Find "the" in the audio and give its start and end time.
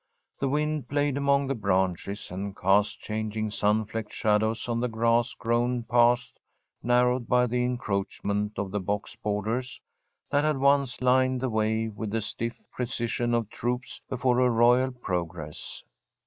0.39-0.49, 1.45-1.53, 4.79-4.87, 7.45-7.63, 8.71-8.79, 11.41-11.51, 12.09-12.21